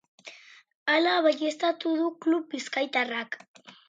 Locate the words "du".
1.99-2.07